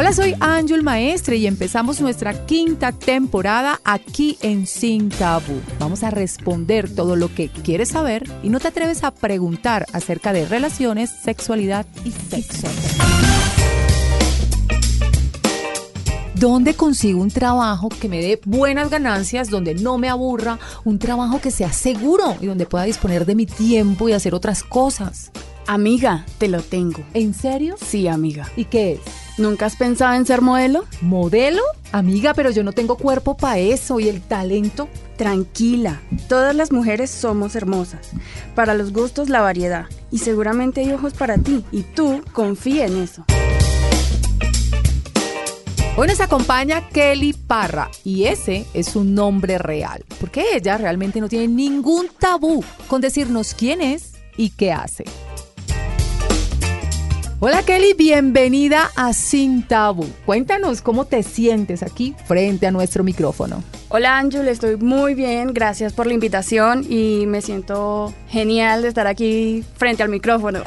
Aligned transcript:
Hola, 0.00 0.12
soy 0.12 0.36
Ángel 0.38 0.84
Maestre 0.84 1.38
y 1.38 1.48
empezamos 1.48 2.00
nuestra 2.00 2.46
quinta 2.46 2.92
temporada 2.92 3.80
aquí 3.82 4.38
en 4.42 4.68
Sin 4.68 5.08
Tabú. 5.08 5.60
Vamos 5.80 6.04
a 6.04 6.10
responder 6.10 6.88
todo 6.88 7.16
lo 7.16 7.34
que 7.34 7.48
quieres 7.48 7.88
saber 7.88 8.22
y 8.44 8.48
no 8.48 8.60
te 8.60 8.68
atreves 8.68 9.02
a 9.02 9.10
preguntar 9.10 9.86
acerca 9.92 10.32
de 10.32 10.46
relaciones, 10.46 11.10
sexualidad 11.10 11.84
y 12.04 12.12
sexo. 12.12 12.68
¿Dónde 16.36 16.74
consigo 16.74 17.20
un 17.20 17.32
trabajo 17.32 17.88
que 17.88 18.08
me 18.08 18.20
dé 18.20 18.40
buenas 18.44 18.90
ganancias, 18.90 19.50
donde 19.50 19.74
no 19.74 19.98
me 19.98 20.08
aburra, 20.08 20.60
un 20.84 21.00
trabajo 21.00 21.40
que 21.40 21.50
sea 21.50 21.72
seguro 21.72 22.36
y 22.40 22.46
donde 22.46 22.66
pueda 22.66 22.84
disponer 22.84 23.26
de 23.26 23.34
mi 23.34 23.46
tiempo 23.46 24.08
y 24.08 24.12
hacer 24.12 24.32
otras 24.32 24.62
cosas? 24.62 25.32
Amiga, 25.66 26.24
te 26.38 26.46
lo 26.46 26.62
tengo. 26.62 27.02
¿En 27.14 27.34
serio? 27.34 27.74
Sí, 27.84 28.06
amiga. 28.06 28.48
¿Y 28.54 28.66
qué 28.66 28.92
es? 28.92 29.27
¿Nunca 29.38 29.66
has 29.66 29.76
pensado 29.76 30.14
en 30.14 30.26
ser 30.26 30.42
modelo? 30.42 30.84
¿Modelo? 31.00 31.62
Amiga, 31.92 32.34
pero 32.34 32.50
yo 32.50 32.64
no 32.64 32.72
tengo 32.72 32.96
cuerpo 32.96 33.36
para 33.36 33.58
eso 33.58 34.00
y 34.00 34.08
el 34.08 34.20
talento. 34.20 34.88
Tranquila, 35.16 36.00
todas 36.28 36.56
las 36.56 36.72
mujeres 36.72 37.08
somos 37.08 37.54
hermosas. 37.54 38.10
Para 38.56 38.74
los 38.74 38.92
gustos 38.92 39.28
la 39.28 39.40
variedad. 39.40 39.86
Y 40.10 40.18
seguramente 40.18 40.80
hay 40.80 40.90
ojos 40.90 41.14
para 41.14 41.38
ti. 41.38 41.64
Y 41.70 41.82
tú 41.82 42.20
confía 42.32 42.86
en 42.86 42.96
eso. 43.00 43.24
Hoy 45.96 46.08
nos 46.08 46.20
acompaña 46.20 46.88
Kelly 46.88 47.32
Parra 47.32 47.90
y 48.04 48.24
ese 48.24 48.66
es 48.74 48.86
su 48.86 49.02
nombre 49.02 49.58
real, 49.58 50.04
porque 50.20 50.54
ella 50.54 50.78
realmente 50.78 51.20
no 51.20 51.28
tiene 51.28 51.48
ningún 51.48 52.08
tabú 52.20 52.62
con 52.86 53.00
decirnos 53.00 53.52
quién 53.54 53.82
es 53.82 54.12
y 54.36 54.50
qué 54.50 54.70
hace. 54.70 55.04
Hola 57.40 57.62
Kelly, 57.62 57.94
bienvenida 57.94 58.90
a 58.96 59.12
Sin 59.12 59.62
Tabú. 59.62 60.04
Cuéntanos 60.26 60.82
cómo 60.82 61.04
te 61.04 61.22
sientes 61.22 61.84
aquí 61.84 62.16
frente 62.26 62.66
a 62.66 62.72
nuestro 62.72 63.04
micrófono. 63.04 63.62
Hola 63.90 64.18
Ángel, 64.18 64.48
estoy 64.48 64.76
muy 64.76 65.14
bien, 65.14 65.54
gracias 65.54 65.92
por 65.92 66.08
la 66.08 66.14
invitación 66.14 66.84
y 66.88 67.26
me 67.28 67.40
siento 67.40 68.12
genial 68.28 68.82
de 68.82 68.88
estar 68.88 69.06
aquí 69.06 69.64
frente 69.76 70.02
al 70.02 70.08
micrófono. 70.08 70.64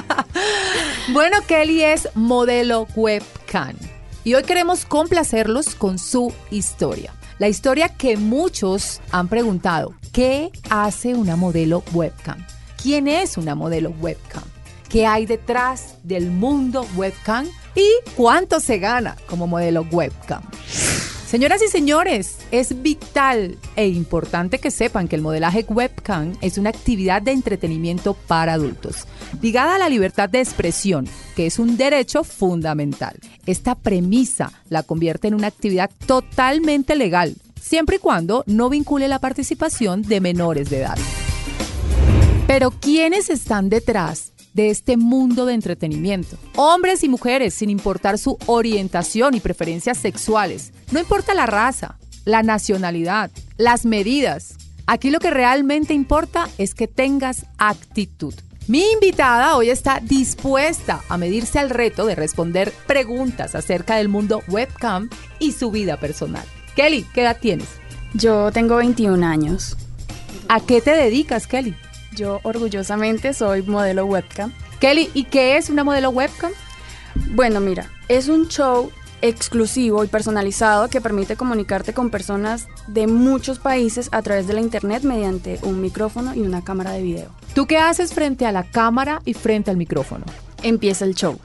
bueno, 1.12 1.36
Kelly 1.46 1.84
es 1.84 2.08
modelo 2.16 2.88
webcam 2.96 3.76
y 4.24 4.34
hoy 4.34 4.42
queremos 4.42 4.84
complacerlos 4.84 5.76
con 5.76 6.00
su 6.00 6.32
historia. 6.50 7.14
La 7.38 7.46
historia 7.46 7.90
que 7.90 8.16
muchos 8.16 9.00
han 9.12 9.28
preguntado, 9.28 9.94
¿qué 10.12 10.50
hace 10.68 11.14
una 11.14 11.36
modelo 11.36 11.84
webcam? 11.92 12.44
¿Quién 12.82 13.06
es 13.06 13.38
una 13.38 13.54
modelo 13.54 13.90
webcam? 14.00 14.42
¿Qué 14.90 15.06
hay 15.06 15.24
detrás 15.24 15.94
del 16.02 16.32
mundo 16.32 16.84
webcam? 16.96 17.46
¿Y 17.76 17.88
cuánto 18.16 18.58
se 18.58 18.78
gana 18.78 19.16
como 19.28 19.46
modelo 19.46 19.86
webcam? 19.92 20.42
Señoras 21.28 21.62
y 21.62 21.68
señores, 21.68 22.38
es 22.50 22.82
vital 22.82 23.56
e 23.76 23.86
importante 23.86 24.58
que 24.58 24.72
sepan 24.72 25.06
que 25.06 25.14
el 25.14 25.22
modelaje 25.22 25.64
webcam 25.68 26.32
es 26.40 26.58
una 26.58 26.70
actividad 26.70 27.22
de 27.22 27.30
entretenimiento 27.30 28.14
para 28.14 28.54
adultos, 28.54 29.06
ligada 29.40 29.76
a 29.76 29.78
la 29.78 29.88
libertad 29.88 30.28
de 30.28 30.40
expresión, 30.40 31.06
que 31.36 31.46
es 31.46 31.60
un 31.60 31.76
derecho 31.76 32.24
fundamental. 32.24 33.16
Esta 33.46 33.76
premisa 33.76 34.50
la 34.70 34.82
convierte 34.82 35.28
en 35.28 35.34
una 35.34 35.46
actividad 35.46 35.88
totalmente 36.04 36.96
legal, 36.96 37.36
siempre 37.60 37.96
y 37.96 38.00
cuando 38.00 38.42
no 38.48 38.68
vincule 38.68 39.06
la 39.06 39.20
participación 39.20 40.02
de 40.02 40.20
menores 40.20 40.68
de 40.68 40.78
edad. 40.78 40.98
Pero 42.48 42.72
¿quiénes 42.72 43.30
están 43.30 43.68
detrás 43.68 44.32
de 44.54 44.70
este 44.70 44.96
mundo 44.96 45.46
de 45.46 45.54
entretenimiento. 45.54 46.36
Hombres 46.56 47.04
y 47.04 47.08
mujeres, 47.08 47.54
sin 47.54 47.70
importar 47.70 48.18
su 48.18 48.38
orientación 48.46 49.34
y 49.34 49.40
preferencias 49.40 49.98
sexuales. 49.98 50.72
No 50.90 51.00
importa 51.00 51.34
la 51.34 51.46
raza, 51.46 51.98
la 52.24 52.42
nacionalidad, 52.42 53.30
las 53.56 53.84
medidas. 53.84 54.54
Aquí 54.86 55.10
lo 55.10 55.20
que 55.20 55.30
realmente 55.30 55.94
importa 55.94 56.48
es 56.58 56.74
que 56.74 56.88
tengas 56.88 57.46
actitud. 57.58 58.34
Mi 58.66 58.84
invitada 58.92 59.56
hoy 59.56 59.70
está 59.70 60.00
dispuesta 60.00 61.00
a 61.08 61.16
medirse 61.16 61.58
al 61.58 61.70
reto 61.70 62.06
de 62.06 62.14
responder 62.14 62.72
preguntas 62.86 63.54
acerca 63.54 63.96
del 63.96 64.08
mundo 64.08 64.42
webcam 64.48 65.08
y 65.38 65.52
su 65.52 65.70
vida 65.70 65.96
personal. 65.96 66.44
Kelly, 66.76 67.04
¿qué 67.12 67.22
edad 67.22 67.38
tienes? 67.40 67.68
Yo 68.14 68.52
tengo 68.52 68.76
21 68.76 69.26
años. 69.26 69.76
¿A 70.48 70.60
qué 70.60 70.80
te 70.80 70.92
dedicas, 70.92 71.46
Kelly? 71.46 71.74
Yo 72.14 72.40
orgullosamente 72.42 73.34
soy 73.34 73.62
modelo 73.62 74.04
webcam. 74.06 74.52
Kelly, 74.80 75.10
¿y 75.14 75.24
qué 75.24 75.56
es 75.56 75.70
una 75.70 75.84
modelo 75.84 76.10
webcam? 76.10 76.52
Bueno, 77.32 77.60
mira, 77.60 77.90
es 78.08 78.28
un 78.28 78.48
show 78.48 78.90
exclusivo 79.22 80.02
y 80.04 80.08
personalizado 80.08 80.88
que 80.88 81.00
permite 81.00 81.36
comunicarte 81.36 81.92
con 81.92 82.10
personas 82.10 82.68
de 82.86 83.06
muchos 83.06 83.58
países 83.58 84.08
a 84.12 84.22
través 84.22 84.46
de 84.46 84.54
la 84.54 84.60
internet 84.60 85.02
mediante 85.02 85.58
un 85.62 85.80
micrófono 85.80 86.34
y 86.34 86.40
una 86.40 86.64
cámara 86.64 86.92
de 86.92 87.02
video. 87.02 87.30
¿Tú 87.54 87.66
qué 87.66 87.78
haces 87.78 88.14
frente 88.14 88.46
a 88.46 88.52
la 88.52 88.64
cámara 88.64 89.20
y 89.24 89.34
frente 89.34 89.70
al 89.70 89.76
micrófono? 89.76 90.24
Empieza 90.62 91.04
el 91.04 91.14
show. 91.14 91.38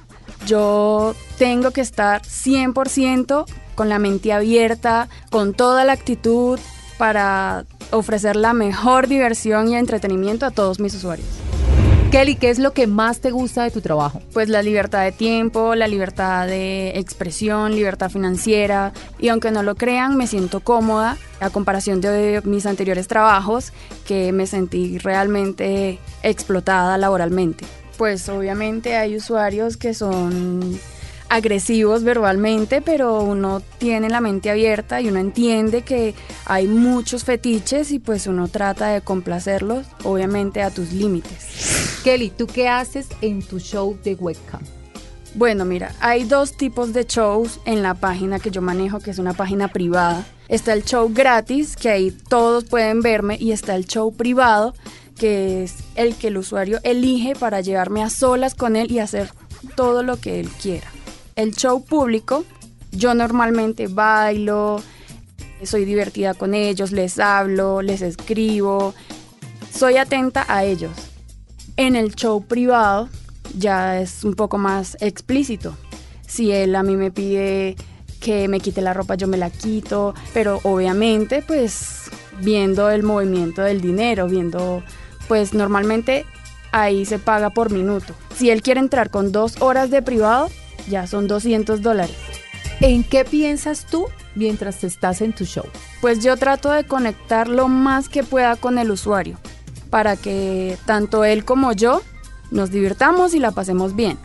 Yo 0.45 1.15
tengo 1.37 1.71
que 1.71 1.81
estar 1.81 2.21
100% 2.21 3.45
con 3.75 3.89
la 3.89 3.99
mente 3.99 4.31
abierta, 4.31 5.09
con 5.29 5.53
toda 5.53 5.83
la 5.83 5.93
actitud 5.93 6.59
para 6.97 7.65
ofrecer 7.91 8.35
la 8.35 8.53
mejor 8.53 9.07
diversión 9.07 9.69
y 9.69 9.75
entretenimiento 9.75 10.45
a 10.45 10.51
todos 10.51 10.79
mis 10.79 10.93
usuarios. 10.93 11.27
Kelly, 12.11 12.35
¿qué 12.35 12.49
es 12.49 12.59
lo 12.59 12.71
que 12.71 12.87
más 12.87 13.19
te 13.19 13.31
gusta 13.31 13.63
de 13.63 13.71
tu 13.71 13.81
trabajo? 13.81 14.21
Pues 14.31 14.47
la 14.47 14.61
libertad 14.61 15.03
de 15.03 15.11
tiempo, 15.11 15.75
la 15.75 15.87
libertad 15.87 16.47
de 16.47 16.97
expresión, 16.97 17.75
libertad 17.75 18.09
financiera 18.09 18.93
y 19.19 19.27
aunque 19.27 19.51
no 19.51 19.63
lo 19.63 19.75
crean, 19.75 20.15
me 20.15 20.25
siento 20.25 20.61
cómoda 20.61 21.17
a 21.41 21.49
comparación 21.49 21.99
de 21.99 22.41
mis 22.45 22.65
anteriores 22.67 23.09
trabajos 23.09 23.73
que 24.07 24.31
me 24.31 24.47
sentí 24.47 24.97
realmente 24.97 25.99
explotada 26.23 26.97
laboralmente. 26.97 27.65
Pues 27.97 28.29
obviamente 28.29 28.95
hay 28.95 29.17
usuarios 29.17 29.75
que 29.75 29.93
son 29.93 30.79
agresivos 31.29 32.03
verbalmente, 32.03 32.81
pero 32.81 33.21
uno 33.21 33.61
tiene 33.77 34.09
la 34.09 34.21
mente 34.21 34.49
abierta 34.49 35.01
y 35.01 35.09
uno 35.09 35.19
entiende 35.19 35.81
que 35.81 36.13
hay 36.45 36.67
muchos 36.67 37.23
fetiches 37.23 37.91
y 37.91 37.99
pues 37.99 38.27
uno 38.27 38.47
trata 38.47 38.87
de 38.87 39.01
complacerlos, 39.01 39.85
obviamente 40.03 40.61
a 40.61 40.71
tus 40.71 40.91
límites. 40.91 42.01
Kelly, 42.03 42.29
¿tú 42.29 42.47
qué 42.47 42.67
haces 42.67 43.07
en 43.21 43.41
tu 43.41 43.59
show 43.59 43.97
de 44.03 44.15
webcam? 44.15 44.61
Bueno, 45.33 45.65
mira, 45.65 45.93
hay 45.99 46.23
dos 46.23 46.55
tipos 46.55 46.93
de 46.93 47.03
shows 47.03 47.59
en 47.65 47.81
la 47.81 47.93
página 47.93 48.39
que 48.39 48.51
yo 48.51 48.61
manejo, 48.61 48.99
que 48.99 49.11
es 49.11 49.19
una 49.19 49.33
página 49.33 49.67
privada. 49.67 50.25
Está 50.47 50.73
el 50.73 50.85
show 50.85 51.11
gratis, 51.13 51.75
que 51.75 51.89
ahí 51.89 52.11
todos 52.11 52.63
pueden 52.65 53.01
verme, 53.01 53.35
y 53.39 53.51
está 53.51 53.75
el 53.75 53.85
show 53.85 54.13
privado, 54.13 54.73
que 55.17 55.63
es 55.63 55.75
el 55.95 56.15
que 56.15 56.27
el 56.27 56.37
usuario 56.37 56.79
elige 56.83 57.35
para 57.35 57.59
llevarme 57.61 58.03
a 58.03 58.09
solas 58.09 58.55
con 58.55 58.75
él 58.75 58.91
y 58.91 58.99
hacer 58.99 59.29
todo 59.75 60.03
lo 60.03 60.17
que 60.17 60.39
él 60.39 60.49
quiera 60.61 60.94
el 61.35 61.53
show 61.53 61.83
público, 61.83 62.45
yo 62.91 63.13
normalmente 63.13 63.87
bailo, 63.87 64.81
soy 65.63 65.85
divertida 65.85 66.33
con 66.33 66.53
ellos, 66.53 66.91
les 66.91 67.19
hablo, 67.19 67.81
les 67.81 68.01
escribo, 68.01 68.93
soy 69.71 69.97
atenta 69.97 70.45
a 70.47 70.63
ellos. 70.63 70.93
En 71.77 71.95
el 71.95 72.15
show 72.15 72.41
privado 72.45 73.09
ya 73.57 73.99
es 73.99 74.23
un 74.23 74.33
poco 74.35 74.57
más 74.57 74.97
explícito. 75.01 75.75
Si 76.25 76.51
él 76.51 76.75
a 76.75 76.83
mí 76.83 76.95
me 76.95 77.11
pide 77.11 77.75
que 78.21 78.47
me 78.47 78.59
quite 78.59 78.81
la 78.81 78.93
ropa, 78.93 79.15
yo 79.15 79.27
me 79.27 79.37
la 79.37 79.49
quito, 79.49 80.15
pero 80.33 80.61
obviamente 80.63 81.43
pues 81.45 82.03
viendo 82.41 82.89
el 82.89 83.03
movimiento 83.03 83.61
del 83.61 83.81
dinero, 83.81 84.27
viendo 84.27 84.83
pues 85.27 85.53
normalmente 85.53 86.25
ahí 86.71 87.05
se 87.05 87.19
paga 87.19 87.49
por 87.49 87.71
minuto. 87.71 88.13
Si 88.35 88.49
él 88.49 88.61
quiere 88.61 88.79
entrar 88.79 89.09
con 89.09 89.33
dos 89.33 89.61
horas 89.61 89.89
de 89.89 90.01
privado, 90.01 90.49
ya 90.87 91.07
son 91.07 91.27
200 91.27 91.81
dólares. 91.81 92.15
¿En 92.81 93.03
qué 93.03 93.23
piensas 93.23 93.85
tú 93.85 94.07
mientras 94.35 94.83
estás 94.83 95.21
en 95.21 95.33
tu 95.33 95.45
show? 95.45 95.65
Pues 96.01 96.23
yo 96.23 96.35
trato 96.37 96.71
de 96.71 96.83
conectar 96.83 97.47
lo 97.47 97.67
más 97.67 98.09
que 98.09 98.23
pueda 98.23 98.55
con 98.57 98.77
el 98.77 98.91
usuario, 98.91 99.37
para 99.89 100.17
que 100.17 100.77
tanto 100.85 101.23
él 101.23 101.45
como 101.45 101.71
yo 101.71 102.01
nos 102.51 102.71
divirtamos 102.71 103.33
y 103.33 103.39
la 103.39 103.51
pasemos 103.51 103.95
bien. 103.95 104.17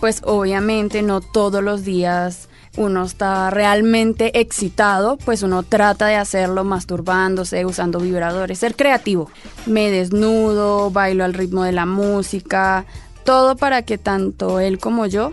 Pues 0.00 0.22
obviamente 0.24 1.02
no 1.02 1.20
todos 1.20 1.62
los 1.62 1.84
días 1.84 2.48
uno 2.76 3.04
está 3.04 3.50
realmente 3.50 4.40
excitado, 4.40 5.18
pues 5.18 5.42
uno 5.42 5.62
trata 5.62 6.06
de 6.06 6.14
hacerlo 6.14 6.64
masturbándose, 6.64 7.66
usando 7.66 7.98
vibradores, 7.98 8.58
ser 8.58 8.76
creativo. 8.76 9.30
Me 9.66 9.90
desnudo, 9.90 10.90
bailo 10.90 11.24
al 11.24 11.34
ritmo 11.34 11.64
de 11.64 11.72
la 11.72 11.84
música, 11.84 12.86
todo 13.24 13.56
para 13.56 13.82
que 13.82 13.98
tanto 13.98 14.60
él 14.60 14.78
como 14.78 15.06
yo 15.06 15.32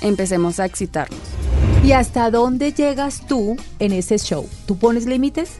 empecemos 0.00 0.60
a 0.60 0.66
excitarnos. 0.66 1.18
¿Y 1.82 1.92
hasta 1.92 2.30
dónde 2.30 2.72
llegas 2.72 3.26
tú 3.26 3.56
en 3.78 3.92
ese 3.92 4.18
show? 4.18 4.48
¿Tú 4.66 4.78
pones 4.78 5.06
límites? 5.06 5.58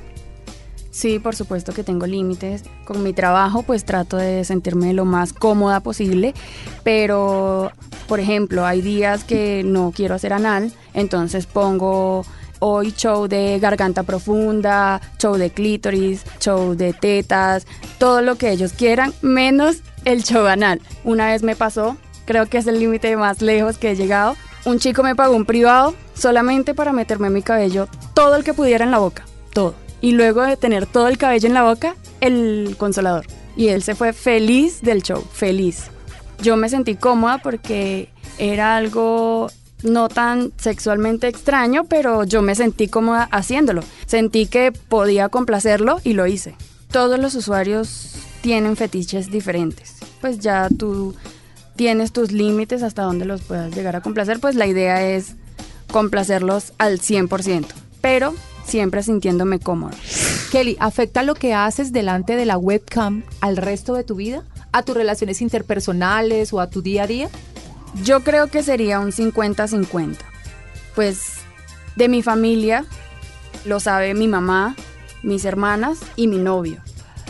Sí, 0.90 1.18
por 1.18 1.34
supuesto 1.34 1.72
que 1.72 1.82
tengo 1.82 2.06
límites. 2.06 2.62
Con 2.84 3.02
mi 3.02 3.12
trabajo 3.12 3.62
pues 3.62 3.84
trato 3.84 4.16
de 4.16 4.44
sentirme 4.44 4.94
lo 4.94 5.04
más 5.04 5.32
cómoda 5.32 5.80
posible, 5.80 6.34
pero 6.82 7.72
Por 8.06 8.20
ejemplo, 8.20 8.66
hay 8.66 8.82
días 8.82 9.24
que 9.24 9.62
no 9.64 9.92
quiero 9.94 10.14
hacer 10.14 10.32
anal, 10.32 10.72
entonces 10.92 11.46
pongo 11.46 12.24
hoy 12.58 12.92
show 12.92 13.28
de 13.28 13.58
garganta 13.58 14.02
profunda, 14.02 15.00
show 15.18 15.36
de 15.36 15.50
clítoris, 15.50 16.22
show 16.38 16.74
de 16.74 16.92
tetas, 16.92 17.66
todo 17.98 18.20
lo 18.20 18.36
que 18.36 18.50
ellos 18.50 18.72
quieran, 18.72 19.12
menos 19.22 19.78
el 20.04 20.22
show 20.22 20.46
anal. 20.46 20.80
Una 21.02 21.26
vez 21.28 21.42
me 21.42 21.56
pasó, 21.56 21.96
creo 22.24 22.46
que 22.46 22.58
es 22.58 22.66
el 22.66 22.78
límite 22.78 23.16
más 23.16 23.42
lejos 23.42 23.78
que 23.78 23.90
he 23.90 23.96
llegado. 23.96 24.36
Un 24.64 24.78
chico 24.78 25.02
me 25.02 25.14
pagó 25.14 25.36
un 25.36 25.44
privado 25.44 25.94
solamente 26.14 26.74
para 26.74 26.92
meterme 26.92 27.30
mi 27.30 27.42
cabello 27.42 27.88
todo 28.14 28.36
el 28.36 28.44
que 28.44 28.54
pudiera 28.54 28.84
en 28.84 28.90
la 28.90 28.98
boca, 28.98 29.24
todo. 29.52 29.74
Y 30.00 30.12
luego 30.12 30.42
de 30.42 30.56
tener 30.56 30.86
todo 30.86 31.08
el 31.08 31.18
cabello 31.18 31.48
en 31.48 31.54
la 31.54 31.62
boca, 31.62 31.96
el 32.20 32.76
consolador. 32.78 33.26
Y 33.56 33.68
él 33.68 33.82
se 33.82 33.94
fue 33.94 34.12
feliz 34.12 34.82
del 34.82 35.02
show, 35.02 35.24
feliz. 35.32 35.90
Yo 36.40 36.56
me 36.56 36.68
sentí 36.68 36.96
cómoda 36.96 37.38
porque 37.38 38.10
era 38.38 38.76
algo 38.76 39.48
no 39.82 40.08
tan 40.08 40.52
sexualmente 40.56 41.28
extraño, 41.28 41.84
pero 41.84 42.24
yo 42.24 42.42
me 42.42 42.54
sentí 42.54 42.88
cómoda 42.88 43.28
haciéndolo. 43.30 43.82
Sentí 44.06 44.46
que 44.46 44.72
podía 44.72 45.28
complacerlo 45.28 46.00
y 46.04 46.14
lo 46.14 46.26
hice. 46.26 46.56
Todos 46.90 47.18
los 47.18 47.34
usuarios 47.34 48.12
tienen 48.40 48.76
fetiches 48.76 49.30
diferentes. 49.30 49.96
Pues 50.20 50.38
ya 50.38 50.68
tú 50.68 51.14
tienes 51.76 52.12
tus 52.12 52.32
límites 52.32 52.82
hasta 52.82 53.02
donde 53.02 53.24
los 53.24 53.42
puedas 53.42 53.74
llegar 53.74 53.96
a 53.96 54.00
complacer, 54.00 54.40
pues 54.40 54.54
la 54.54 54.66
idea 54.66 55.06
es 55.06 55.34
complacerlos 55.90 56.72
al 56.78 57.00
100%, 57.00 57.66
pero 58.00 58.34
siempre 58.64 59.02
sintiéndome 59.02 59.58
cómoda. 59.58 59.94
Kelly, 60.50 60.76
¿afecta 60.80 61.22
lo 61.22 61.34
que 61.34 61.54
haces 61.54 61.92
delante 61.92 62.36
de 62.36 62.46
la 62.46 62.58
webcam 62.58 63.24
al 63.40 63.56
resto 63.56 63.94
de 63.94 64.04
tu 64.04 64.16
vida? 64.16 64.44
¿A 64.72 64.82
tus 64.82 64.96
relaciones 64.96 65.40
interpersonales 65.40 66.52
o 66.52 66.60
a 66.60 66.70
tu 66.70 66.82
día 66.82 67.04
a 67.04 67.06
día? 67.06 67.28
Yo 68.02 68.20
creo 68.20 68.48
que 68.48 68.62
sería 68.62 69.00
un 69.00 69.12
50-50. 69.12 70.16
Pues 70.94 71.34
de 71.96 72.08
mi 72.08 72.22
familia 72.22 72.84
lo 73.64 73.80
sabe 73.80 74.14
mi 74.14 74.28
mamá, 74.28 74.74
mis 75.22 75.44
hermanas 75.44 75.98
y 76.16 76.26
mi 76.26 76.38
novio. 76.38 76.78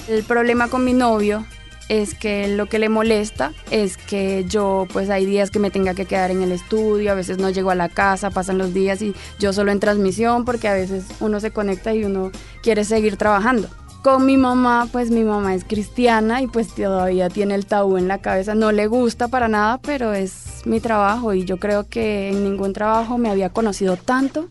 El 0.08 0.24
problema 0.24 0.68
con 0.68 0.84
mi 0.84 0.92
novio 0.92 1.46
es 1.88 2.14
que 2.14 2.48
lo 2.48 2.66
que 2.66 2.78
le 2.78 2.88
molesta 2.88 3.52
es 3.70 3.96
que 3.96 4.44
yo 4.48 4.86
pues 4.92 5.10
hay 5.10 5.26
días 5.26 5.50
que 5.50 5.58
me 5.58 5.70
tenga 5.70 5.94
que 5.94 6.06
quedar 6.06 6.30
en 6.30 6.42
el 6.42 6.52
estudio, 6.52 7.12
a 7.12 7.14
veces 7.14 7.38
no 7.38 7.50
llego 7.50 7.70
a 7.70 7.74
la 7.74 7.88
casa, 7.88 8.30
pasan 8.30 8.58
los 8.58 8.72
días 8.72 9.02
y 9.02 9.14
yo 9.38 9.52
solo 9.52 9.72
en 9.72 9.80
transmisión 9.80 10.44
porque 10.44 10.68
a 10.68 10.74
veces 10.74 11.04
uno 11.20 11.40
se 11.40 11.50
conecta 11.50 11.94
y 11.94 12.04
uno 12.04 12.30
quiere 12.62 12.84
seguir 12.84 13.16
trabajando. 13.16 13.68
Con 14.02 14.26
mi 14.26 14.36
mamá, 14.36 14.86
pues 14.92 15.10
mi 15.10 15.24
mamá 15.24 15.54
es 15.54 15.64
cristiana 15.64 16.42
y 16.42 16.46
pues 16.46 16.74
todavía 16.74 17.30
tiene 17.30 17.54
el 17.54 17.64
tabú 17.64 17.96
en 17.96 18.06
la 18.06 18.18
cabeza, 18.18 18.54
no 18.54 18.70
le 18.70 18.86
gusta 18.86 19.28
para 19.28 19.48
nada, 19.48 19.78
pero 19.78 20.12
es 20.12 20.62
mi 20.66 20.80
trabajo 20.80 21.32
y 21.32 21.44
yo 21.44 21.56
creo 21.56 21.88
que 21.88 22.28
en 22.28 22.44
ningún 22.44 22.74
trabajo 22.74 23.16
me 23.16 23.30
había 23.30 23.48
conocido 23.48 23.96
tanto 23.96 24.48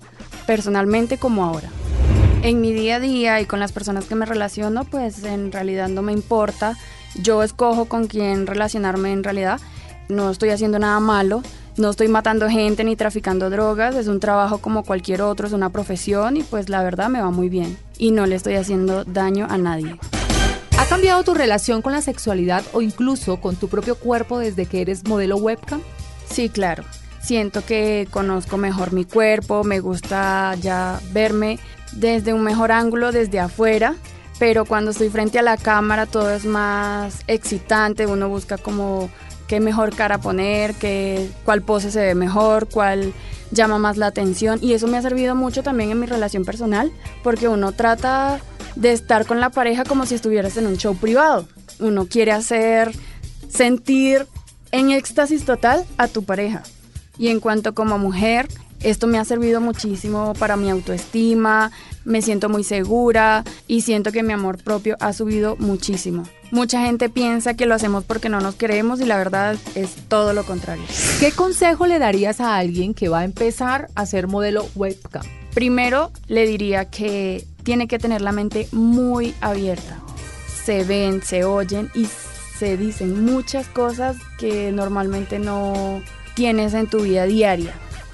personalmente 0.47 1.18
como 1.18 1.45
ahora 1.45 1.69
en 2.44 2.59
mi 2.59 2.74
día 2.74 2.97
a 2.97 3.00
día 3.00 3.39
y 3.39 3.45
con 3.45 3.59
las 3.62 3.71
personas 3.71 4.06
que 4.06 4.15
me 4.15 4.25
relaciono, 4.25 4.83
pues 4.83 5.24
en 5.24 5.51
realidad 5.51 5.88
no 5.88 6.01
me 6.01 6.12
importa. 6.12 6.77
Yo 7.21 7.44
escojo 7.44 7.86
con 7.86 8.07
quién 8.07 8.48
relacionarme 8.48 9.12
en 9.12 9.24
realidad. 9.24 9.60
No 10.10 10.30
estoy 10.30 10.50
haciendo 10.50 10.80
nada 10.80 11.00
malo, 11.00 11.44
no 11.77 11.89
estoy 11.89 12.07
matando 12.07 12.50
gente 12.50 12.83
ni 12.83 12.95
traficando 12.95 13.50
drogas, 13.50 13.95
es 13.95 14.07
un 14.07 14.19
trabajo 14.19 14.60
como 14.60 14.83
cualquier 14.83 15.21
otro, 15.21 15.48
es 15.48 15.54
una 15.54 15.69
profesión 15.69 16.38
y 16.38 16.44
pues 16.44 16.69
la 16.69 16.83
verdad 16.83 17.10
me 17.10 17.21
va 17.21 17.31
muy 17.31 17.50
bien 17.50 17.77
y 17.98 18.12
no 18.12 18.25
le 18.25 18.36
estoy 18.36 18.56
haciendo 18.56 19.04
daño 19.06 19.48
a 19.50 19.57
nadie. 19.57 19.98
¿Ha 20.77 20.86
cambiado 20.86 21.24
tu 21.24 21.33
relación 21.33 21.81
con 21.81 21.94
la 21.94 22.01
sexualidad 22.01 22.63
o 22.74 22.81
incluso 22.81 23.38
con 23.38 23.56
tu 23.56 23.69
propio 23.69 23.95
cuerpo 23.95 24.38
desde 24.38 24.65
que 24.65 24.81
eres 24.81 25.07
modelo 25.07 25.38
webcam? 25.38 25.81
Sí, 26.30 26.50
claro. 26.50 26.83
Siento 27.21 27.65
que 27.65 28.07
conozco 28.12 28.57
mejor 28.57 28.92
mi 28.92 29.06
cuerpo, 29.06 29.63
me 29.63 29.80
gusta 29.80 30.56
ya 30.56 31.00
verme 31.12 31.57
desde 31.94 32.33
un 32.33 32.44
mejor 32.44 32.71
ángulo 32.71 33.12
desde 33.12 33.39
afuera, 33.39 33.95
pero 34.39 34.65
cuando 34.65 34.91
estoy 34.91 35.09
frente 35.09 35.39
a 35.39 35.41
la 35.41 35.57
cámara 35.57 36.06
todo 36.06 36.31
es 36.31 36.45
más 36.45 37.21
excitante, 37.27 38.07
uno 38.07 38.30
busca 38.30 38.57
como 38.57 39.09
qué 39.47 39.59
mejor 39.59 39.95
cara 39.95 40.18
poner, 40.19 40.74
qué, 40.75 41.30
cuál 41.45 41.62
pose 41.62 41.91
se 41.91 42.01
ve 42.01 42.15
mejor, 42.15 42.68
cuál 42.68 43.13
llama 43.51 43.77
más 43.77 43.97
la 43.97 44.07
atención 44.07 44.59
y 44.62 44.74
eso 44.74 44.88
me 44.88 44.97
ha 44.97 45.01
servido 45.01 45.35
mucho 45.35 45.63
también 45.63 45.91
en 45.91 46.00
mi 46.00 46.07
relación 46.07 46.44
personal 46.44 46.91
porque 47.24 47.47
uno 47.47 47.71
trata 47.71 48.39
de 48.75 48.91
estar 48.91 49.25
con 49.25 49.39
la 49.39 49.50
pareja 49.50 49.83
como 49.83 50.06
si 50.06 50.15
estuvieras 50.15 50.57
en 50.57 50.68
un 50.68 50.77
show 50.77 50.95
privado. 50.95 51.47
Uno 51.79 52.07
quiere 52.07 52.31
hacer 52.31 52.91
sentir 53.50 54.27
en 54.71 54.91
éxtasis 54.91 55.45
total 55.45 55.86
a 55.97 56.07
tu 56.07 56.24
pareja. 56.24 56.63
Y 57.18 57.27
en 57.27 57.39
cuanto 57.39 57.75
como 57.75 58.00
mujer, 58.00 58.47
esto 58.83 59.07
me 59.07 59.18
ha 59.18 59.25
servido 59.25 59.62
muchísimo 59.62 60.33
para 60.38 60.57
mi 60.57 60.69
autoestima, 60.69 61.71
me 62.06 62.21
siento 62.21 62.50
muy 62.50 62.63
segura 62.63 63.44
y 63.68 63.81
siento 63.81 64.12
que 64.12 64.24
mi 64.24 64.33
amor 64.33 64.62
propio 64.62 64.97
ha 65.00 65.13
subido 65.13 65.56
muchísimo. 65.57 66.24
Mucha 66.51 66.81
gente 66.85 67.09
piensa 67.09 67.56
que 67.56 67.65
lo 67.65 67.74
hacemos 67.74 68.03
porque 68.03 68.30
no 68.30 68.39
nos 68.39 68.56
queremos 68.56 69.01
y 69.01 69.06
la 69.06 69.18
verdad 69.18 69.57
es 69.75 69.95
todo 70.07 70.33
lo 70.33 70.44
contrario. 70.44 70.83
¿Qué 71.19 71.31
consejo 71.31 71.88
le 71.88 71.97
darías 71.97 72.41
a 72.41 72.57
alguien 72.57 72.94
que 72.94 73.09
va 73.09 73.19
a 73.19 73.24
empezar 73.24 73.88
a 73.95 74.06
ser 74.06 74.27
modelo 74.27 74.68
webcam? 74.75 75.24
Primero 75.53 76.12
le 76.27 76.45
diría 76.45 76.86
que 76.86 77.47
tiene 77.63 77.88
que 77.88 78.00
tener 78.00 78.21
la 78.21 78.31
mente 78.31 78.68
muy 78.71 79.33
abierta. 79.41 80.00
Se 80.63 80.83
ven, 80.83 81.21
se 81.24 81.45
oyen 81.45 81.89
y 81.95 82.07
se 82.59 82.77
dicen 82.77 83.25
muchas 83.25 83.68
cosas 83.68 84.18
que 84.38 84.71
normalmente 84.71 85.39
no 85.39 86.01
tienes 86.36 86.74
en 86.74 86.88
tu 86.88 87.01
vida 87.01 87.25
diaria 87.25 87.74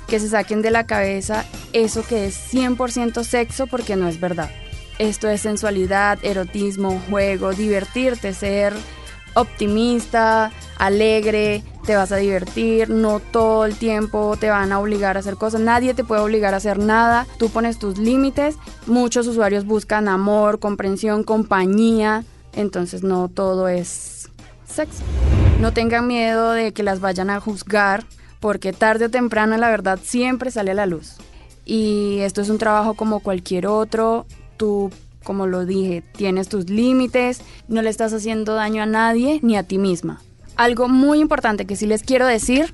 que 0.10 0.20
se 0.20 0.30
saquen 0.30 0.62
de 0.62 0.72
la 0.72 0.86
cabeza 0.86 1.46
eso 1.72 2.04
que 2.04 2.26
es 2.26 2.54
100% 2.54 3.24
sexo 3.24 3.68
porque 3.68 3.96
no 3.96 4.08
es 4.08 4.20
verdad. 4.20 4.50
Esto 4.98 5.30
es 5.30 5.42
sensualidad, 5.42 6.20
erotismo, 6.24 7.00
juego, 7.10 7.54
divertirte, 7.54 8.34
ser 8.34 8.74
optimista, 9.36 10.52
alegre, 10.78 11.64
te 11.86 11.96
vas 11.96 12.12
a 12.12 12.18
divertir, 12.18 12.90
no 12.90 13.20
todo 13.20 13.66
el 13.66 13.76
tiempo 13.76 14.36
te 14.38 14.50
van 14.50 14.72
a 14.72 14.80
obligar 14.80 15.16
a 15.16 15.20
hacer 15.20 15.36
cosas, 15.36 15.62
nadie 15.62 15.94
te 15.94 16.04
puede 16.04 16.22
obligar 16.22 16.54
a 16.54 16.58
hacer 16.58 16.80
nada, 16.80 17.28
tú 17.38 17.50
pones 17.50 17.78
tus 17.78 17.98
límites, 18.00 18.56
muchos 18.88 19.28
usuarios 19.28 19.66
buscan 19.66 20.08
amor, 20.08 20.60
comprensión, 20.60 21.24
compañía, 21.24 22.26
entonces 22.54 23.04
no 23.04 23.30
todo 23.30 23.68
es 23.68 24.30
sexo. 24.68 25.04
No 25.62 25.72
tengan 25.72 26.08
miedo 26.08 26.52
de 26.52 26.74
que 26.74 26.84
las 26.84 27.00
vayan 27.00 27.30
a 27.30 27.40
juzgar 27.40 28.04
porque 28.40 28.74
tarde 28.74 29.06
o 29.06 29.10
temprano 29.10 29.58
la 29.58 29.70
verdad 29.70 30.00
siempre 30.02 30.52
sale 30.52 30.72
a 30.72 30.76
la 30.76 30.86
luz. 30.86 31.16
Y 31.66 32.20
esto 32.20 32.42
es 32.42 32.50
un 32.50 32.58
trabajo 32.58 32.96
como 32.96 33.20
cualquier 33.20 33.68
otro, 33.68 34.26
tú, 34.58 34.92
como 35.24 35.46
lo 35.46 35.66
dije, 35.66 36.04
tienes 36.16 36.50
tus 36.50 36.70
límites, 36.70 37.42
no 37.68 37.82
le 37.82 37.90
estás 37.90 38.14
haciendo 38.14 38.56
daño 38.56 38.82
a 38.82 38.88
nadie 38.88 39.40
ni 39.44 39.56
a 39.56 39.64
ti 39.64 39.78
misma. 39.78 40.22
Algo 40.56 40.90
muy 40.90 41.20
importante 41.20 41.66
que 41.66 41.76
sí 41.76 41.86
les 41.86 42.04
quiero 42.04 42.26
decir 42.26 42.74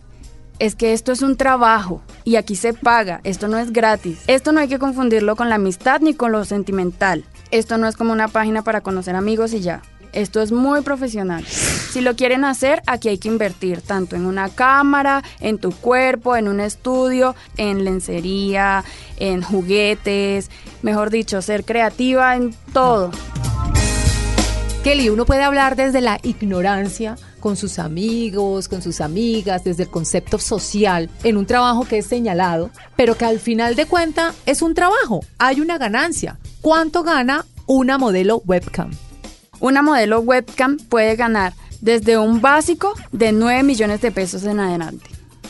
es 0.60 0.76
que 0.76 0.94
esto 0.94 1.12
es 1.12 1.22
un 1.22 1.36
trabajo 1.36 2.02
y 2.24 2.38
aquí 2.38 2.56
se 2.56 2.74
paga, 2.74 3.20
esto 3.24 3.48
no 3.48 3.58
es 3.58 3.74
gratis. 3.74 4.24
Esto 4.28 4.52
no 4.52 4.60
hay 4.60 4.68
que 4.68 4.80
confundirlo 4.80 5.36
con 5.36 5.50
la 5.50 5.56
amistad 5.56 6.00
ni 6.02 6.14
con 6.14 6.32
lo 6.32 6.46
sentimental. 6.46 7.26
Esto 7.52 7.78
no 7.78 7.88
es 7.88 7.96
como 7.96 8.14
una 8.14 8.28
página 8.28 8.64
para 8.64 8.82
conocer 8.82 9.16
amigos 9.16 9.54
y 9.54 9.60
ya. 9.60 9.82
Esto 10.16 10.42
es 10.42 10.54
muy 10.54 10.82
profesional. 10.82 11.46
Si 11.46 12.00
lo 12.00 12.16
quieren 12.16 12.46
hacer, 12.46 12.82
aquí 12.88 13.10
hay 13.10 13.18
que 13.18 13.28
invertir 13.28 13.82
tanto 13.82 14.16
en 14.16 14.26
una 14.26 14.48
cámara, 14.48 15.24
en 15.42 15.58
tu 15.58 15.72
cuerpo, 15.72 16.38
en 16.38 16.48
un 16.48 16.62
estudio, 16.62 17.36
en 17.58 17.84
lencería, 17.84 18.86
en 19.18 19.42
juguetes, 19.42 20.50
mejor 20.82 21.10
dicho, 21.10 21.42
ser 21.42 21.66
creativa 21.66 22.36
en 22.38 22.56
todo. 22.72 23.12
Kelly, 24.86 25.10
uno 25.10 25.26
puede 25.26 25.44
hablar 25.44 25.76
desde 25.76 26.00
la 26.00 26.18
ignorancia 26.24 27.18
con 27.42 27.58
sus 27.58 27.78
amigos, 27.78 28.70
con 28.70 28.82
sus 28.82 29.02
amigas, 29.02 29.66
desde 29.66 29.84
el 29.84 29.90
concepto 29.90 30.40
social, 30.40 31.10
en 31.24 31.36
un 31.36 31.46
trabajo 31.46 31.86
que 31.86 31.98
es 31.98 32.06
señalado, 32.06 32.70
pero 32.96 33.18
que 33.18 33.26
al 33.26 33.40
final 33.40 33.76
de 33.76 33.86
cuenta 33.86 34.34
es 34.46 34.62
un 34.62 34.76
trabajo, 34.76 35.26
hay 35.40 35.60
una 35.60 35.78
ganancia. 35.78 36.40
¿Cuánto 36.62 37.04
gana 37.04 37.46
una 37.66 37.98
modelo 37.98 38.42
webcam? 38.46 38.92
Una 39.60 39.82
modelo 39.82 40.20
webcam 40.20 40.78
puede 40.78 41.16
ganar 41.16 41.54
desde 41.82 42.18
un 42.18 42.42
básico 42.42 42.94
de 43.12 43.32
9 43.32 43.64
millones 43.64 44.02
de 44.02 44.12
pesos 44.12 44.44
en 44.44 44.60
adelante. 44.60 45.10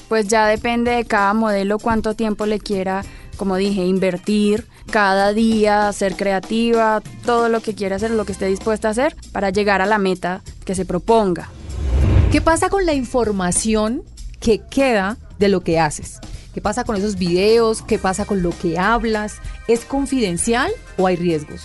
Pues 0.09 0.27
ya 0.27 0.45
depende 0.47 0.91
de 0.91 1.05
cada 1.05 1.33
modelo 1.33 1.79
cuánto 1.79 2.13
tiempo 2.13 2.45
le 2.45 2.59
quiera, 2.59 3.03
como 3.38 3.55
dije, 3.55 3.85
invertir 3.85 4.67
cada 4.91 5.33
día, 5.33 5.91
ser 5.93 6.15
creativa, 6.15 7.01
todo 7.25 7.50
lo 7.50 7.62
que 7.62 7.74
quiera 7.74 7.95
hacer, 7.95 8.12
lo 8.12 8.25
que 8.25 8.33
esté 8.33 8.45
dispuesta 8.45 8.89
a 8.89 8.91
hacer 8.91 9.15
para 9.31 9.50
llegar 9.50 9.81
a 9.81 9.88
la 9.88 9.97
meta 9.97 10.41
que 10.63 10.75
se 10.75 10.85
proponga. 10.85 11.50
¿Qué 12.31 12.41
pasa 12.41 12.69
con 12.69 12.85
la 12.85 12.93
información 12.93 14.03
que 14.39 14.59
queda 14.59 15.17
de 15.39 15.47
lo 15.47 15.62
que 15.62 15.79
haces? 15.79 16.19
¿Qué 16.53 16.62
pasa 16.62 16.83
con 16.83 16.95
esos 16.95 17.17
videos? 17.17 17.81
¿Qué 17.81 17.97
pasa 17.97 18.25
con 18.25 18.43
lo 18.43 18.51
que 18.51 18.77
hablas? 18.77 19.38
¿Es 19.67 19.83
confidencial 19.83 20.71
o 20.97 21.07
hay 21.07 21.15
riesgos? 21.15 21.63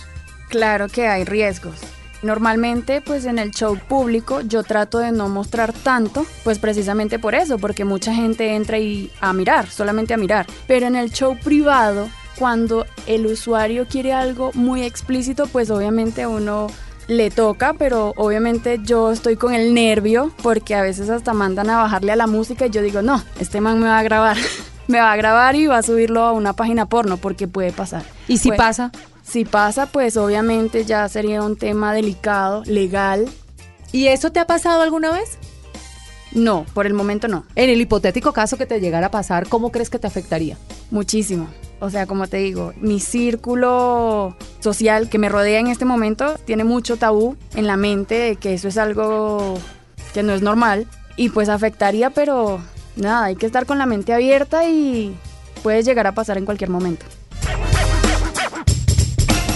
Claro 0.49 0.87
que 0.89 1.07
hay 1.07 1.23
riesgos 1.23 1.75
Normalmente, 2.21 3.01
pues 3.01 3.25
en 3.25 3.39
el 3.39 3.51
show 3.51 3.77
público 3.87 4.41
yo 4.41 4.63
trato 4.63 4.99
de 4.99 5.11
no 5.11 5.27
mostrar 5.29 5.73
tanto, 5.73 6.25
pues 6.43 6.59
precisamente 6.59 7.19
por 7.19 7.35
eso, 7.35 7.57
porque 7.57 7.85
mucha 7.85 8.13
gente 8.13 8.55
entra 8.55 8.77
y 8.77 9.11
a 9.21 9.33
mirar, 9.33 9.67
solamente 9.69 10.13
a 10.13 10.17
mirar. 10.17 10.45
Pero 10.67 10.85
en 10.87 10.95
el 10.95 11.11
show 11.11 11.37
privado, 11.43 12.09
cuando 12.37 12.85
el 13.07 13.25
usuario 13.25 13.87
quiere 13.87 14.13
algo 14.13 14.51
muy 14.53 14.83
explícito, 14.83 15.47
pues 15.47 15.69
obviamente 15.71 16.27
uno 16.27 16.67
le 17.07 17.29
toca, 17.31 17.73
pero 17.73 18.13
obviamente 18.15 18.79
yo 18.83 19.11
estoy 19.11 19.35
con 19.35 19.53
el 19.53 19.73
nervio 19.73 20.31
porque 20.41 20.75
a 20.75 20.81
veces 20.81 21.09
hasta 21.09 21.33
mandan 21.33 21.69
a 21.69 21.77
bajarle 21.77 22.11
a 22.11 22.15
la 22.15 22.27
música 22.27 22.67
y 22.67 22.69
yo 22.69 22.81
digo, 22.81 23.01
no, 23.01 23.21
este 23.39 23.59
man 23.61 23.79
me 23.79 23.87
va 23.87 23.99
a 23.99 24.03
grabar. 24.03 24.37
me 24.87 24.99
va 24.99 25.11
a 25.11 25.15
grabar 25.15 25.55
y 25.55 25.67
va 25.67 25.77
a 25.79 25.83
subirlo 25.83 26.23
a 26.23 26.31
una 26.31 26.53
página 26.53 26.85
porno 26.85 27.17
porque 27.17 27.47
puede 27.47 27.71
pasar. 27.71 28.03
¿Y 28.27 28.37
si 28.37 28.49
Pues, 28.49 28.57
pasa? 28.57 28.91
Si 29.23 29.45
pasa, 29.45 29.85
pues 29.85 30.17
obviamente 30.17 30.85
ya 30.85 31.07
sería 31.09 31.43
un 31.43 31.55
tema 31.55 31.93
delicado, 31.93 32.63
legal. 32.65 33.27
¿Y 33.91 34.07
eso 34.07 34.31
te 34.31 34.39
ha 34.39 34.47
pasado 34.47 34.81
alguna 34.81 35.11
vez? 35.11 35.37
No, 36.31 36.65
por 36.73 36.85
el 36.85 36.93
momento 36.93 37.27
no. 37.27 37.45
En 37.55 37.69
el 37.69 37.81
hipotético 37.81 38.31
caso 38.31 38.57
que 38.57 38.65
te 38.65 38.79
llegara 38.79 39.07
a 39.07 39.11
pasar, 39.11 39.47
¿cómo 39.47 39.71
crees 39.71 39.89
que 39.89 39.99
te 39.99 40.07
afectaría? 40.07 40.57
Muchísimo. 40.89 41.49
O 41.79 41.89
sea, 41.89 42.05
como 42.05 42.27
te 42.27 42.37
digo, 42.37 42.73
mi 42.77 42.99
círculo 42.99 44.35
social 44.59 45.09
que 45.09 45.17
me 45.17 45.29
rodea 45.29 45.59
en 45.59 45.67
este 45.67 45.83
momento 45.83 46.35
tiene 46.45 46.63
mucho 46.63 46.97
tabú 46.97 47.35
en 47.55 47.67
la 47.67 47.75
mente 47.75 48.15
de 48.15 48.35
que 48.35 48.53
eso 48.53 48.67
es 48.67 48.77
algo 48.77 49.57
que 50.13 50.23
no 50.23 50.33
es 50.33 50.41
normal 50.41 50.87
y 51.15 51.29
pues 51.29 51.49
afectaría, 51.49 52.11
pero 52.11 52.61
nada, 52.95 53.25
hay 53.25 53.35
que 53.35 53.45
estar 53.45 53.65
con 53.65 53.77
la 53.77 53.85
mente 53.85 54.13
abierta 54.13 54.67
y 54.67 55.15
puede 55.63 55.83
llegar 55.83 56.07
a 56.07 56.13
pasar 56.13 56.37
en 56.37 56.45
cualquier 56.45 56.69
momento. 56.69 57.05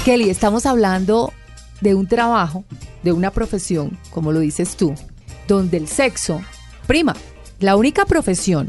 Kelly, 0.05 0.29
estamos 0.29 0.67
hablando 0.67 1.33
de 1.81 1.95
un 1.95 2.05
trabajo, 2.05 2.63
de 3.01 3.11
una 3.11 3.31
profesión, 3.31 3.97
como 4.11 4.31
lo 4.31 4.39
dices 4.39 4.75
tú, 4.77 4.93
donde 5.47 5.77
el 5.77 5.87
sexo 5.87 6.43
prima. 6.85 7.15
La 7.59 7.75
única 7.75 8.05
profesión 8.05 8.67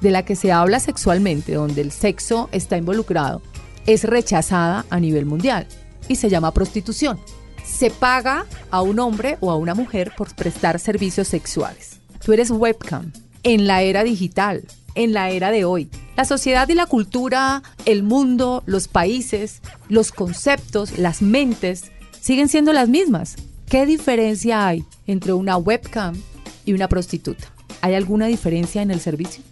de 0.00 0.10
la 0.10 0.24
que 0.24 0.34
se 0.34 0.50
habla 0.50 0.80
sexualmente, 0.80 1.52
donde 1.52 1.82
el 1.82 1.92
sexo 1.92 2.48
está 2.52 2.78
involucrado, 2.78 3.42
es 3.84 4.04
rechazada 4.04 4.86
a 4.88 4.98
nivel 4.98 5.26
mundial 5.26 5.66
y 6.08 6.16
se 6.16 6.30
llama 6.30 6.54
prostitución. 6.54 7.20
Se 7.62 7.90
paga 7.90 8.46
a 8.70 8.80
un 8.80 8.98
hombre 8.98 9.36
o 9.40 9.50
a 9.50 9.56
una 9.56 9.74
mujer 9.74 10.14
por 10.16 10.34
prestar 10.34 10.78
servicios 10.78 11.28
sexuales. 11.28 12.00
Tú 12.24 12.32
eres 12.32 12.50
webcam 12.50 13.12
en 13.42 13.66
la 13.66 13.82
era 13.82 14.04
digital, 14.04 14.64
en 14.94 15.12
la 15.12 15.28
era 15.28 15.50
de 15.50 15.66
hoy. 15.66 15.90
La 16.18 16.24
sociedad 16.24 16.68
y 16.68 16.74
la 16.74 16.86
cultura, 16.86 17.62
el 17.84 18.02
mundo, 18.02 18.64
los 18.66 18.88
países, 18.88 19.62
los 19.88 20.10
conceptos, 20.10 20.98
las 20.98 21.22
mentes 21.22 21.92
siguen 22.20 22.48
siendo 22.48 22.72
las 22.72 22.88
mismas. 22.88 23.36
¿Qué 23.66 23.86
diferencia 23.86 24.66
hay 24.66 24.84
entre 25.06 25.32
una 25.32 25.56
webcam 25.56 26.20
y 26.64 26.72
una 26.72 26.88
prostituta? 26.88 27.46
¿Hay 27.82 27.94
alguna 27.94 28.26
diferencia 28.26 28.82
en 28.82 28.90
el 28.90 28.98
servicio? 28.98 29.44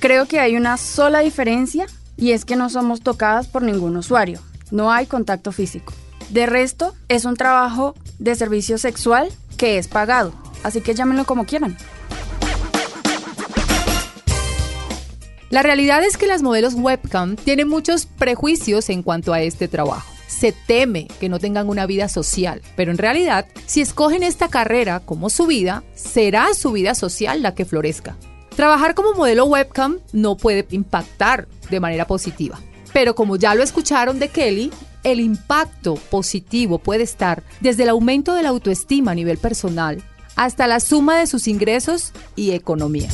Creo 0.00 0.26
que 0.26 0.40
hay 0.40 0.56
una 0.56 0.76
sola 0.76 1.20
diferencia 1.20 1.86
y 2.16 2.32
es 2.32 2.44
que 2.44 2.56
no 2.56 2.68
somos 2.68 3.02
tocadas 3.02 3.46
por 3.46 3.62
ningún 3.62 3.96
usuario. 3.96 4.40
No 4.72 4.90
hay 4.90 5.06
contacto 5.06 5.52
físico. 5.52 5.92
De 6.30 6.46
resto, 6.46 6.96
es 7.06 7.24
un 7.24 7.36
trabajo 7.36 7.94
de 8.18 8.34
servicio 8.34 8.76
sexual 8.76 9.28
que 9.56 9.78
es 9.78 9.86
pagado. 9.86 10.32
Así 10.64 10.80
que 10.80 10.94
llámenlo 10.94 11.26
como 11.26 11.46
quieran. 11.46 11.76
La 15.52 15.62
realidad 15.62 16.02
es 16.02 16.16
que 16.16 16.26
las 16.26 16.40
modelos 16.40 16.72
webcam 16.72 17.36
tienen 17.36 17.68
muchos 17.68 18.06
prejuicios 18.06 18.88
en 18.88 19.02
cuanto 19.02 19.34
a 19.34 19.42
este 19.42 19.68
trabajo. 19.68 20.10
Se 20.26 20.50
teme 20.50 21.08
que 21.20 21.28
no 21.28 21.38
tengan 21.38 21.68
una 21.68 21.84
vida 21.84 22.08
social, 22.08 22.62
pero 22.74 22.90
en 22.90 22.96
realidad, 22.96 23.44
si 23.66 23.82
escogen 23.82 24.22
esta 24.22 24.48
carrera 24.48 25.00
como 25.00 25.28
su 25.28 25.46
vida, 25.46 25.84
será 25.94 26.54
su 26.54 26.72
vida 26.72 26.94
social 26.94 27.42
la 27.42 27.54
que 27.54 27.66
florezca. 27.66 28.16
Trabajar 28.56 28.94
como 28.94 29.12
modelo 29.12 29.44
webcam 29.44 29.98
no 30.14 30.38
puede 30.38 30.66
impactar 30.70 31.48
de 31.68 31.80
manera 31.80 32.06
positiva, 32.06 32.58
pero 32.94 33.14
como 33.14 33.36
ya 33.36 33.54
lo 33.54 33.62
escucharon 33.62 34.18
de 34.18 34.28
Kelly, 34.28 34.72
el 35.04 35.20
impacto 35.20 35.96
positivo 35.96 36.78
puede 36.78 37.02
estar 37.02 37.42
desde 37.60 37.82
el 37.82 37.90
aumento 37.90 38.32
de 38.32 38.42
la 38.42 38.48
autoestima 38.48 39.10
a 39.10 39.14
nivel 39.14 39.36
personal 39.36 40.02
hasta 40.34 40.66
la 40.66 40.80
suma 40.80 41.18
de 41.18 41.26
sus 41.26 41.46
ingresos 41.46 42.12
y 42.36 42.52
economía. 42.52 43.10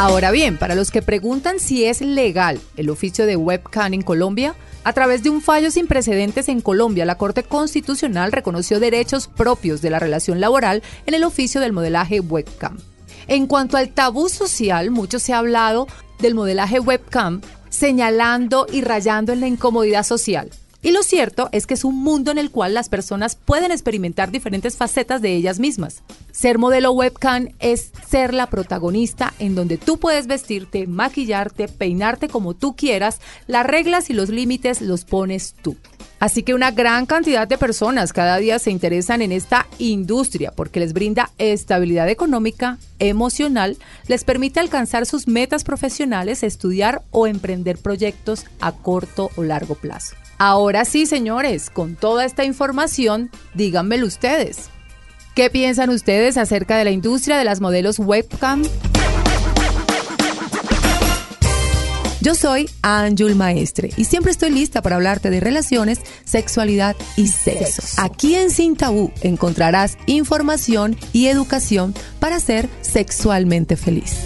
Ahora 0.00 0.30
bien, 0.30 0.58
para 0.58 0.76
los 0.76 0.92
que 0.92 1.02
preguntan 1.02 1.58
si 1.58 1.84
es 1.84 2.00
legal 2.02 2.60
el 2.76 2.88
oficio 2.88 3.26
de 3.26 3.34
webcam 3.34 3.92
en 3.94 4.02
Colombia, 4.02 4.54
a 4.84 4.92
través 4.92 5.24
de 5.24 5.30
un 5.30 5.42
fallo 5.42 5.72
sin 5.72 5.88
precedentes 5.88 6.48
en 6.48 6.60
Colombia, 6.60 7.04
la 7.04 7.18
Corte 7.18 7.42
Constitucional 7.42 8.30
reconoció 8.30 8.78
derechos 8.78 9.26
propios 9.26 9.82
de 9.82 9.90
la 9.90 9.98
relación 9.98 10.40
laboral 10.40 10.84
en 11.06 11.14
el 11.14 11.24
oficio 11.24 11.60
del 11.60 11.72
modelaje 11.72 12.20
webcam. 12.20 12.78
En 13.26 13.48
cuanto 13.48 13.76
al 13.76 13.88
tabú 13.88 14.28
social, 14.28 14.92
mucho 14.92 15.18
se 15.18 15.32
ha 15.32 15.38
hablado 15.38 15.88
del 16.20 16.36
modelaje 16.36 16.78
webcam, 16.78 17.40
señalando 17.68 18.68
y 18.72 18.82
rayando 18.82 19.32
en 19.32 19.40
la 19.40 19.48
incomodidad 19.48 20.04
social. 20.04 20.48
Y 20.80 20.92
lo 20.92 21.02
cierto 21.02 21.48
es 21.50 21.66
que 21.66 21.74
es 21.74 21.84
un 21.84 21.96
mundo 21.96 22.30
en 22.30 22.38
el 22.38 22.52
cual 22.52 22.72
las 22.72 22.88
personas 22.88 23.34
pueden 23.34 23.72
experimentar 23.72 24.30
diferentes 24.30 24.76
facetas 24.76 25.20
de 25.20 25.34
ellas 25.34 25.58
mismas. 25.58 26.02
Ser 26.30 26.58
modelo 26.58 26.92
webcam 26.92 27.48
es 27.58 27.90
ser 28.08 28.32
la 28.32 28.46
protagonista 28.46 29.34
en 29.40 29.56
donde 29.56 29.76
tú 29.76 29.98
puedes 29.98 30.28
vestirte, 30.28 30.86
maquillarte, 30.86 31.66
peinarte 31.66 32.28
como 32.28 32.54
tú 32.54 32.76
quieras, 32.76 33.20
las 33.48 33.66
reglas 33.66 34.08
y 34.08 34.12
los 34.12 34.28
límites 34.28 34.80
los 34.80 35.04
pones 35.04 35.54
tú. 35.62 35.76
Así 36.20 36.44
que 36.44 36.54
una 36.54 36.70
gran 36.70 37.06
cantidad 37.06 37.48
de 37.48 37.58
personas 37.58 38.12
cada 38.12 38.38
día 38.38 38.60
se 38.60 38.70
interesan 38.70 39.20
en 39.20 39.32
esta 39.32 39.66
industria 39.78 40.52
porque 40.52 40.80
les 40.80 40.92
brinda 40.92 41.30
estabilidad 41.38 42.08
económica, 42.08 42.78
emocional, 43.00 43.76
les 44.06 44.22
permite 44.22 44.60
alcanzar 44.60 45.06
sus 45.06 45.26
metas 45.26 45.64
profesionales, 45.64 46.44
estudiar 46.44 47.02
o 47.10 47.26
emprender 47.26 47.78
proyectos 47.78 48.46
a 48.60 48.72
corto 48.72 49.30
o 49.36 49.42
largo 49.42 49.74
plazo. 49.74 50.17
Ahora 50.38 50.84
sí, 50.84 51.06
señores, 51.06 51.68
con 51.68 51.96
toda 51.96 52.24
esta 52.24 52.44
información, 52.44 53.30
díganmelo 53.54 54.06
ustedes. 54.06 54.70
¿Qué 55.34 55.50
piensan 55.50 55.90
ustedes 55.90 56.36
acerca 56.36 56.76
de 56.76 56.84
la 56.84 56.90
industria 56.90 57.36
de 57.36 57.44
las 57.44 57.60
modelos 57.60 57.98
webcam? 57.98 58.62
Yo 62.20 62.34
soy 62.34 62.68
Anjul 62.82 63.34
Maestre 63.34 63.90
y 63.96 64.04
siempre 64.04 64.30
estoy 64.30 64.50
lista 64.50 64.82
para 64.82 64.96
hablarte 64.96 65.30
de 65.30 65.40
relaciones, 65.40 66.00
sexualidad 66.24 66.94
y 67.16 67.28
sexo. 67.28 67.82
Aquí 67.96 68.34
en 68.34 68.50
Sin 68.50 68.76
Tabú 68.76 69.12
encontrarás 69.22 69.96
información 70.06 70.96
y 71.12 71.28
educación 71.28 71.94
para 72.20 72.38
ser 72.38 72.68
sexualmente 72.80 73.76
feliz. 73.76 74.16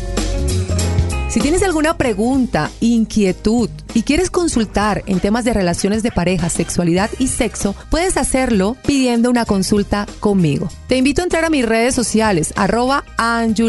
Si 1.33 1.41
tienes 1.41 1.63
alguna 1.63 1.97
pregunta, 1.97 2.71
inquietud 2.81 3.71
y 3.95 4.03
quieres 4.03 4.31
consultar 4.31 5.03
en 5.07 5.19
temas 5.19 5.47
de 5.47 5.55
relaciones 5.55 6.03
de 6.03 6.13
pareja, 6.13 6.51
sexualidad 6.51 7.09
y 7.19 7.29
sexo, 7.29 7.75
puedes 7.91 8.19
hacerlo 8.19 8.77
pidiendo 8.85 9.31
una 9.31 9.47
consulta 9.47 10.07
conmigo. 10.21 10.69
Te 10.89 10.99
invito 10.99 11.23
a 11.23 11.25
entrar 11.25 11.47
a 11.47 11.49
mis 11.49 11.65
redes 11.65 11.95
sociales, 11.95 12.53
arroba 12.55 13.05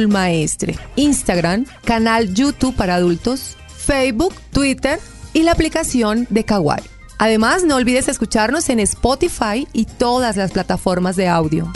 Maestre, 0.09 0.77
Instagram, 0.97 1.65
canal 1.85 2.33
YouTube 2.33 2.75
para 2.75 2.95
adultos, 2.95 3.55
Facebook, 3.77 4.33
Twitter 4.51 4.99
y 5.31 5.43
la 5.43 5.53
aplicación 5.53 6.27
de 6.29 6.43
Kawaii. 6.43 6.83
Además, 7.17 7.63
no 7.63 7.77
olvides 7.77 8.09
escucharnos 8.09 8.67
en 8.67 8.81
Spotify 8.81 9.69
y 9.71 9.85
todas 9.85 10.35
las 10.35 10.51
plataformas 10.51 11.15
de 11.15 11.29
audio. 11.29 11.71